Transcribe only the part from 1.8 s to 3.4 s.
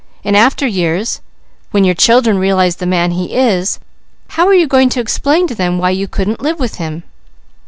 your children realize the man he